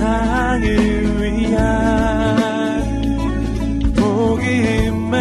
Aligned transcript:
세상을 0.00 0.64
위한 1.20 1.60
복음의 3.94 5.20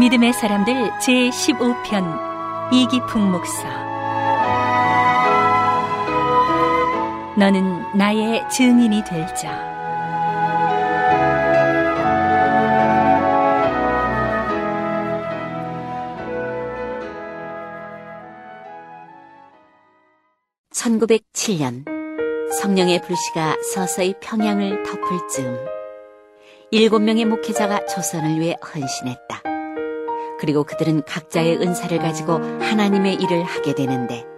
믿음의 0.00 0.32
사람들 0.32 0.90
제15편 0.98 2.72
이기풍 2.72 3.30
목사 3.30 3.87
너는 7.38 7.96
나의 7.96 8.42
증인이 8.50 9.04
될 9.04 9.32
자. 9.36 9.64
(1907년) 20.72 21.84
성령의 22.60 23.02
불씨가 23.02 23.56
서서히 23.72 24.14
평양을 24.20 24.82
덮을 24.82 25.28
즈음 25.30 25.56
일곱 26.72 26.98
명의 27.02 27.24
목회자가 27.24 27.86
조선을 27.86 28.40
위해 28.40 28.56
헌신했다. 28.64 29.42
그리고 30.40 30.64
그들은 30.64 31.02
각자의 31.04 31.58
은사를 31.58 31.96
가지고 31.98 32.32
하나님의 32.32 33.14
일을 33.14 33.44
하게 33.44 33.76
되는데 33.76 34.37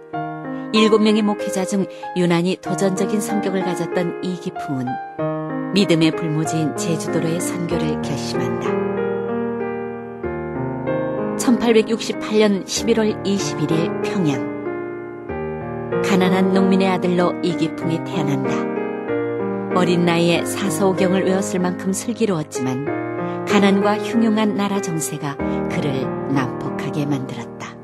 일곱 0.73 1.01
명의 1.01 1.21
목회자 1.21 1.65
중 1.65 1.85
유난히 2.15 2.57
도전적인 2.61 3.19
성격을 3.19 3.63
가졌던 3.63 4.23
이기풍은 4.23 4.85
믿음의 5.73 6.11
불모지인 6.15 6.77
제주도로의 6.77 7.41
선교를 7.41 8.01
결심한다. 8.01 8.69
1868년 11.37 12.65
11월 12.65 13.23
21일 13.25 14.01
평양 14.03 14.51
가난한 16.03 16.53
농민의 16.53 16.87
아들로 16.87 17.33
이기풍이 17.43 18.03
태어난다. 18.05 18.71
어린 19.79 20.05
나이에 20.05 20.45
사서오경을 20.45 21.25
외웠을 21.25 21.59
만큼 21.59 21.91
슬기로웠지만 21.93 23.45
가난과 23.45 23.97
흉흉한 23.99 24.55
나라 24.55 24.81
정세가 24.81 25.37
그를 25.69 26.01
난폭하게 26.33 27.05
만들었다. 27.05 27.75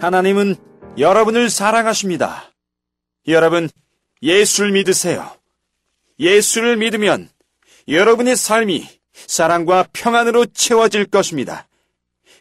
하나님은 0.00 0.67
여러분을 0.98 1.50
사랑하십니다. 1.50 2.50
여러분, 3.28 3.68
예수를 4.22 4.72
믿으세요. 4.72 5.36
예수를 6.18 6.76
믿으면 6.76 7.30
여러분의 7.86 8.36
삶이 8.36 8.88
사랑과 9.12 9.86
평안으로 9.92 10.46
채워질 10.46 11.06
것입니다. 11.06 11.68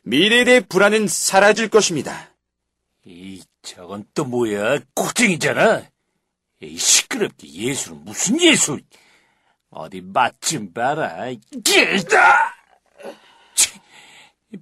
미래에 0.04 0.44
대해 0.44 0.60
불안은 0.62 1.08
사라질 1.08 1.70
것입니다. 1.70 2.30
이, 3.06 3.44
저건 3.62 4.06
또 4.14 4.26
뭐야? 4.26 4.80
고쟁이잖아. 4.96 5.84
이 6.62 6.78
시끄럽게 6.78 7.48
예수는 7.48 8.06
무슨 8.06 8.42
예수? 8.42 8.80
어디 9.70 10.02
맛 10.02 10.42
좀 10.42 10.72
봐라. 10.72 11.28
길다! 11.64 12.56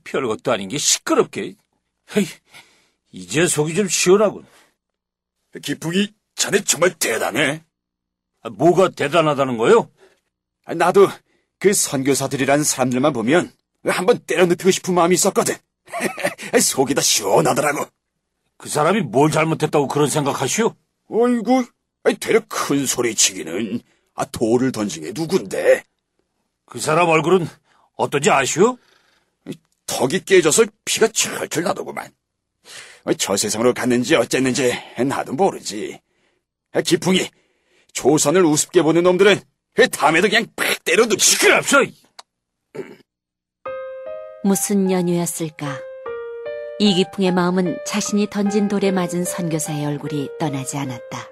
별것도 0.03 0.51
아닌 0.51 0.67
게 0.67 0.77
시끄럽게. 0.77 1.55
헤이, 2.15 2.25
이제 3.15 3.47
속이 3.47 3.73
좀 3.75 3.87
시원하군. 3.87 4.45
기풍이 5.63 6.09
자네 6.35 6.61
정말 6.65 6.93
대단해. 6.95 7.63
아, 8.41 8.49
뭐가 8.49 8.89
대단하다는 8.89 9.57
거요? 9.57 9.89
아, 10.65 10.73
나도 10.73 11.07
그 11.57 11.71
선교사들이란 11.71 12.65
사람들만 12.65 13.13
보면 13.13 13.53
한번 13.85 14.19
때려 14.27 14.45
눕히고 14.45 14.69
싶은 14.69 14.93
마음이 14.93 15.13
있었거든. 15.15 15.55
속이 16.61 16.93
다 16.93 17.01
시원하더라고. 17.01 17.85
그 18.57 18.67
사람이 18.67 19.03
뭘 19.03 19.31
잘못했다고 19.31 19.87
그런 19.87 20.09
생각하시오? 20.09 20.75
어이구, 21.07 21.65
되려 22.19 22.41
큰 22.49 22.85
소리 22.85 23.15
치기는. 23.15 23.79
아, 24.15 24.25
돌을 24.25 24.73
던진 24.73 25.03
게 25.03 25.13
누군데? 25.15 25.85
그 26.65 26.81
사람 26.81 27.07
얼굴은 27.07 27.47
어떤지 27.95 28.29
아시오? 28.29 28.77
턱이 29.85 30.25
깨져서 30.25 30.65
피가 30.83 31.07
철철 31.07 31.63
나더구만. 31.63 32.11
저 33.17 33.37
세상으로 33.37 33.73
갔는지 33.73 34.15
어쨌는지 34.15 34.73
나도 34.97 35.33
모르지. 35.33 35.99
기풍이 36.83 37.29
조선을 37.93 38.43
우습게 38.43 38.81
보는 38.81 39.03
놈들은 39.03 39.39
다음에도 39.91 40.27
그냥 40.27 40.45
팍 40.55 40.83
때려 40.83 41.05
눕 41.05 41.19
시끄럽소! 41.19 41.85
무슨 44.43 44.91
연유였을까? 44.91 45.79
이기풍의 46.79 47.31
마음은 47.31 47.77
자신이 47.85 48.27
던진 48.29 48.67
돌에 48.67 48.91
맞은 48.91 49.23
선교사의 49.23 49.85
얼굴이 49.85 50.29
떠나지 50.39 50.77
않았다. 50.77 51.29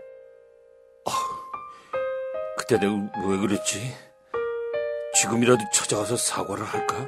그때 2.57 2.79
내가 2.79 2.93
왜 3.27 3.37
그랬지? 3.37 3.93
지금이라도 5.15 5.63
찾아가서 5.73 6.15
사과를 6.15 6.63
할까? 6.63 7.07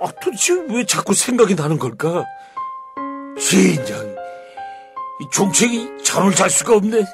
아, 0.00 0.12
도대체 0.22 0.54
왜 0.68 0.84
자꾸 0.86 1.12
생각이 1.12 1.54
나는 1.54 1.78
걸까? 1.78 2.24
진정, 3.38 4.16
이 5.20 5.26
종책이 5.30 6.02
잠을 6.02 6.34
잘 6.34 6.48
수가 6.50 6.76
없네. 6.76 7.04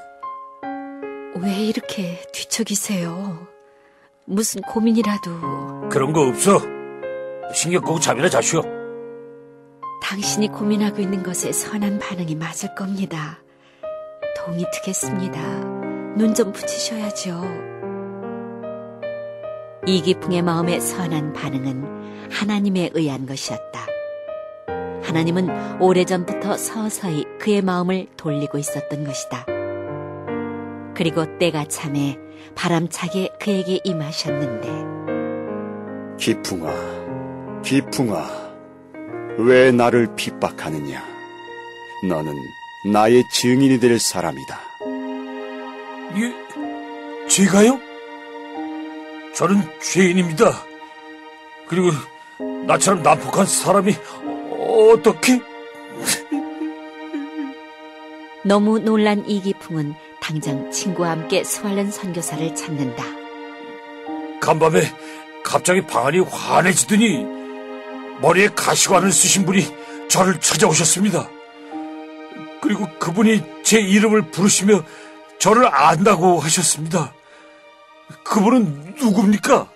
왜 1.42 1.54
이렇게 1.64 2.22
뒤척이세요? 2.32 3.46
무슨 4.24 4.62
고민이라도. 4.62 5.88
그런 5.90 6.12
거 6.12 6.22
없어. 6.28 6.60
신경 7.52 7.82
끄고 7.82 7.98
잠이나 7.98 8.28
자시오. 8.28 8.62
당신이 10.02 10.48
고민하고 10.48 11.00
있는 11.00 11.22
것에 11.22 11.52
선한 11.52 11.98
반응이 11.98 12.34
맞을 12.36 12.74
겁니다. 12.74 13.38
동의 14.36 14.64
트겠습니다. 14.72 15.40
눈 16.16 16.34
좀 16.34 16.52
붙이셔야죠. 16.52 17.42
이기풍의 19.86 20.42
마음에 20.42 20.78
선한 20.78 21.32
반응은 21.32 22.30
하나님에 22.30 22.90
의한 22.94 23.26
것이었다. 23.26 23.86
하나님은 25.12 25.78
오래전부터 25.78 26.56
서서히 26.56 27.26
그의 27.38 27.60
마음을 27.60 28.06
돌리고 28.16 28.56
있었던 28.56 29.04
것이다. 29.04 29.44
그리고 30.94 31.38
때가 31.38 31.66
참에 31.66 32.16
바람차게 32.54 33.32
그에게 33.38 33.78
임하셨는데 33.84 36.16
기풍아, 36.16 36.72
기풍아, 37.62 38.26
왜 39.36 39.70
나를 39.70 40.14
핍박하느냐? 40.16 41.04
너는 42.08 42.32
나의 42.90 43.22
증인이 43.34 43.80
될 43.80 43.98
사람이다. 43.98 44.60
예, 46.16 47.28
제가요? 47.28 47.78
저는 49.34 49.60
죄인입니다. 49.80 50.52
그리고 51.68 51.90
나처럼 52.66 53.02
난폭한 53.02 53.44
사람이 53.44 53.92
어떻게? 54.72 55.40
너무 58.44 58.78
놀란 58.78 59.24
이기풍은 59.28 59.94
당장 60.20 60.70
친구와 60.70 61.10
함께 61.10 61.44
스왈른 61.44 61.90
선교사를 61.90 62.54
찾는다. 62.54 63.04
간밤에 64.40 64.82
갑자기 65.44 65.80
방안이 65.82 66.20
환해지더니 66.20 67.24
머리에 68.20 68.48
가시관을 68.48 69.12
쓰신 69.12 69.44
분이 69.46 69.64
저를 70.08 70.40
찾아오셨습니다. 70.40 71.28
그리고 72.60 72.86
그분이 72.98 73.42
제 73.62 73.80
이름을 73.80 74.30
부르시며 74.30 74.82
저를 75.38 75.68
안다고 75.72 76.38
하셨습니다. 76.38 77.12
그분은 78.24 78.94
누굽니까? 79.00 79.68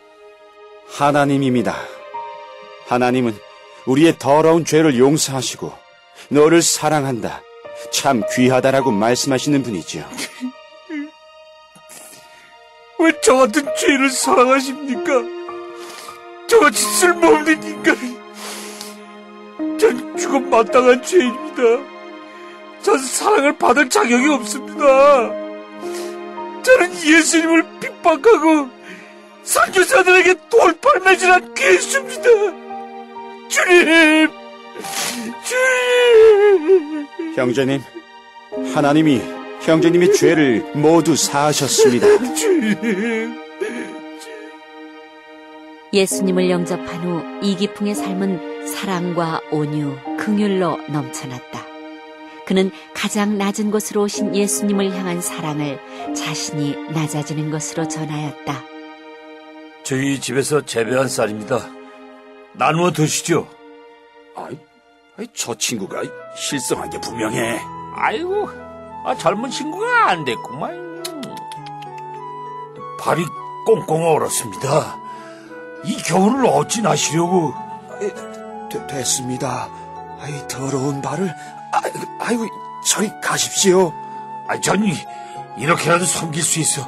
하나님입니다. 0.89 1.77
하나님은 2.87 3.37
우리의 3.87 4.19
더러운 4.19 4.65
죄를 4.65 4.99
용서하시고 4.99 5.73
너를 6.29 6.63
사랑한다. 6.63 7.43
참 7.93 8.23
귀하다라고 8.35 8.91
말씀하시는 8.91 9.63
분이죠. 9.63 10.09
왜저 12.99 13.37
같은 13.37 13.65
죄를 13.77 14.11
사랑하십니까? 14.11 15.37
저같이 16.49 16.83
쓸모없는 16.83 17.63
인간. 17.63 17.97
전 19.79 20.17
죽음 20.17 20.51
마땅한 20.51 21.03
죄입니다. 21.03 21.63
전 22.83 22.99
사랑을 22.99 23.57
받을 23.59 23.89
자격이 23.89 24.29
없습니다. 24.29 24.85
저는 26.63 26.95
예수님을 27.05 27.65
핍박하고 27.81 28.69
선교사들에게 29.45 30.35
돌팔매질한 30.49 31.55
괴수입니다. 31.55 32.66
주님! 33.49 34.29
주님! 35.45 37.07
형제님, 37.35 37.81
하나님이 38.75 39.21
형제님의 39.63 40.15
죄를 40.15 40.65
모두 40.75 41.17
사하셨습니다. 41.17 42.07
예수님을 45.93 46.51
영접한 46.51 47.05
후 47.05 47.23
이기풍의 47.43 47.95
삶은 47.95 48.67
사랑과 48.67 49.41
온유, 49.51 49.97
긍휼로 50.19 50.79
넘쳐났다. 50.89 51.67
그는 52.47 52.71
가장 52.95 53.39
낮은 53.39 53.71
곳으로 53.71 54.03
오신 54.03 54.35
예수님을 54.37 54.95
향한 54.95 55.21
사랑을 55.21 55.81
자신이 56.15 56.77
낮아지는 56.93 57.51
것으로 57.51 57.89
전하였다. 57.89 58.65
저희 59.83 60.21
집에서 60.21 60.65
재배한 60.65 61.09
쌀입니다. 61.09 61.69
나누어 62.59 62.91
드시죠. 62.91 63.49
아이, 64.37 64.59
아이, 65.19 65.27
저 65.35 65.55
친구가 65.55 66.03
실성한 66.37 66.91
게 66.91 67.01
분명해. 67.01 67.61
아이고, 67.95 68.49
아, 69.05 69.15
젊은 69.17 69.51
친구가 69.51 70.11
안 70.11 70.25
됐구만. 70.25 70.87
발이 73.01 73.25
꽁꽁 73.67 74.05
얼었습니다. 74.09 74.99
이 75.85 75.97
겨울을 76.03 76.47
어찌 76.47 76.83
나시려고. 76.83 77.55
되- 78.71 78.87
됐습니다. 78.89 79.69
아이, 80.21 80.49
더러운 80.49 81.01
발을, 81.01 81.33
아이고, 81.73 81.99
아이고, 82.19 82.47
저리 82.85 83.11
가십시오. 83.23 83.93
아, 84.49 84.61
전 84.61 84.85
이- 84.85 84.95
이렇게라도 85.59 86.05
섬길 86.05 86.43
수 86.43 86.59
있어 86.61 86.87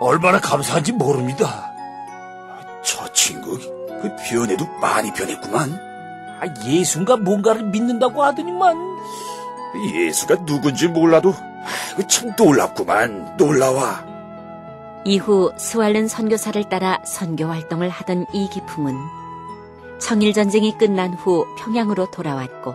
얼마나 0.00 0.38
감사한지 0.40 0.92
모릅니다. 0.92 1.67
그 4.00 4.14
변해도 4.28 4.66
많이 4.80 5.12
변했구만. 5.12 5.72
아, 6.40 6.46
예수가 6.64 7.16
뭔가를 7.18 7.64
믿는다고 7.64 8.22
하더니만. 8.22 8.76
예수가 9.94 10.44
누군지 10.46 10.86
몰라도, 10.88 11.34
아이고, 11.96 12.06
참 12.08 12.32
놀랍구만. 12.38 13.36
놀라워. 13.36 13.82
이후 15.04 15.52
스왈른 15.56 16.06
선교사를 16.08 16.62
따라 16.68 16.98
선교 17.04 17.46
활동을 17.46 17.88
하던 17.88 18.26
이기풍은 18.32 18.94
청일 20.00 20.32
전쟁이 20.32 20.76
끝난 20.76 21.14
후 21.14 21.44
평양으로 21.58 22.10
돌아왔고 22.10 22.74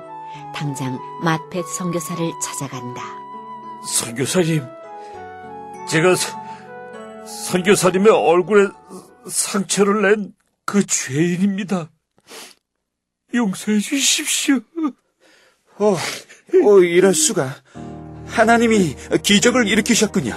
당장 0.56 1.00
마펫 1.22 1.66
선교사를 1.68 2.31
찾아간다. 2.42 3.02
선교사님, 3.88 4.64
제가 5.90 6.16
서- 6.16 6.38
선교사님의 7.25 8.12
얼굴에 8.12 8.68
상처를 9.28 10.02
낸 10.02 10.34
그 10.74 10.84
죄인입니다. 10.88 11.92
용서해 13.31 13.78
주십시오. 13.78 14.60
어, 15.78 15.96
어, 16.66 16.80
이럴 16.80 17.14
수가. 17.14 17.56
하나님이 18.25 18.96
기적을 19.22 19.68
일으키셨군요. 19.68 20.34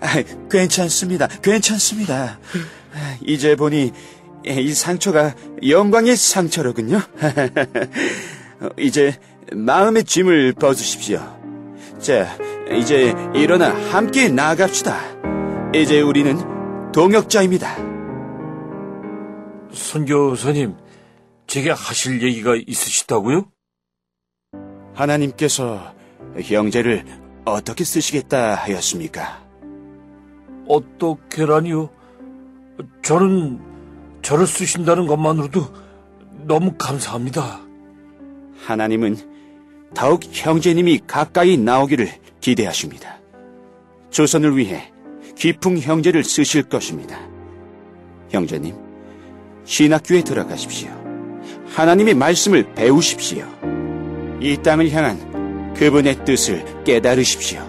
아, 0.00 0.22
괜찮습니다. 0.50 1.26
괜찮습니다. 1.26 2.40
아, 2.94 3.18
이제 3.26 3.56
보니 3.56 3.92
이 4.46 4.72
상처가 4.72 5.34
영광의 5.68 6.16
상처로군요. 6.16 7.02
어, 8.60 8.68
이제 8.80 9.20
마음의 9.52 10.04
짐을 10.04 10.54
벗으십시오. 10.54 11.20
자, 12.00 12.38
이제 12.74 13.12
일어나 13.34 13.74
함께 13.90 14.30
나아갑시다. 14.30 15.72
이제 15.74 16.00
우리는 16.00 16.38
동역자입니다. 16.92 17.93
선교사님, 19.74 20.76
제게 21.46 21.70
하실 21.70 22.22
얘기가 22.22 22.54
있으시다고요? 22.56 23.50
하나님께서 24.94 25.94
형제를 26.42 27.04
어떻게 27.44 27.84
쓰시겠다 27.84 28.54
하였습니까? 28.54 29.44
어떻게라니요? 30.66 31.90
저는 33.02 33.60
저를 34.22 34.46
쓰신다는 34.46 35.06
것만으로도 35.06 35.66
너무 36.46 36.74
감사합니다. 36.78 37.60
하나님은 38.66 39.92
더욱 39.94 40.22
형제님이 40.24 41.00
가까이 41.06 41.56
나오기를 41.56 42.08
기대하십니다. 42.40 43.20
조선을 44.10 44.56
위해 44.56 44.92
기풍 45.36 45.78
형제를 45.78 46.24
쓰실 46.24 46.64
것입니다. 46.64 47.18
형제님, 48.30 48.74
신학교에 49.64 50.22
들어가십시오. 50.22 50.90
하나님의 51.74 52.14
말씀을 52.14 52.74
배우십시오. 52.74 53.44
이 54.40 54.56
땅을 54.62 54.90
향한 54.92 55.74
그분의 55.74 56.24
뜻을 56.24 56.64
깨달으십시오. 56.84 57.60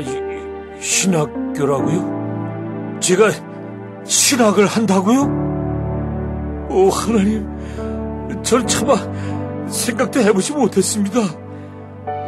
이- 0.00 0.80
신학교라고요? 0.80 2.14
제가 3.00 3.30
신학을 4.04 4.66
한다고요? 4.66 5.22
오, 6.70 6.88
하나님, 6.90 7.46
전 8.42 8.66
차마 8.66 8.96
생각도 9.68 10.20
해보지 10.20 10.52
못했습니다. 10.52 11.20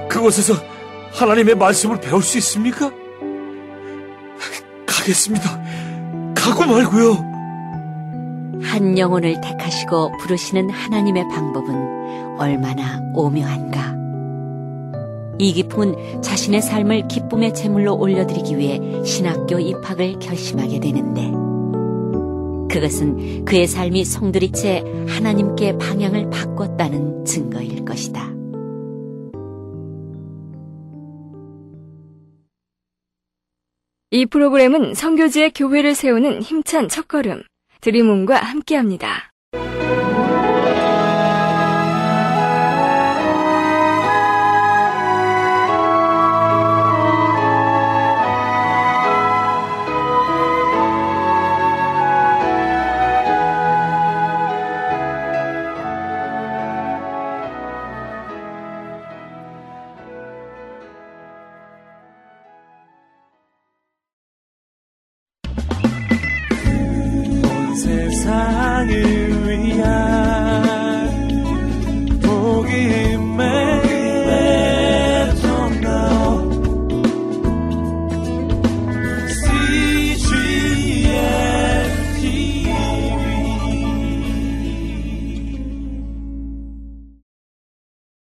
그곳에서 0.08 0.54
하나님의 1.12 1.54
말씀을 1.56 2.00
배울 2.00 2.22
수 2.22 2.38
있습니까? 2.38 2.90
가겠습니다. 4.86 5.60
가고 6.34 6.64
말고요. 6.66 7.35
한 8.62 8.98
영혼을 8.98 9.40
택하시고 9.40 10.18
부르시는 10.18 10.70
하나님의 10.70 11.28
방법은 11.28 12.38
얼마나 12.38 13.00
오묘한가. 13.14 13.96
이기풍은 15.38 16.22
자신의 16.22 16.62
삶을 16.62 17.08
기쁨의 17.08 17.54
제물로 17.54 17.94
올려드리기 17.94 18.56
위해 18.56 18.80
신학교 19.04 19.58
입학을 19.58 20.18
결심하게 20.18 20.80
되는데 20.80 21.32
그것은 22.72 23.44
그의 23.44 23.66
삶이 23.66 24.04
송두리째 24.04 24.84
하나님께 25.08 25.78
방향을 25.78 26.30
바꿨다는 26.30 27.24
증거일 27.24 27.84
것이다. 27.84 28.36
이 34.10 34.24
프로그램은 34.24 34.94
선교지의 34.94 35.52
교회를 35.52 35.94
세우는 35.94 36.40
힘찬 36.40 36.88
첫걸음, 36.88 37.42
드림온과 37.86 38.34
함께합니다. 38.38 39.30